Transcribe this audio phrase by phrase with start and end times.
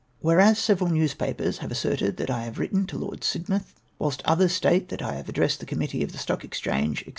[0.23, 4.89] "Wliereas several newspapers have asserted that I have written to Lord Sidmouth, whilst others state
[4.89, 7.09] that I liave addressed the committee of the Stock Exchange, &c.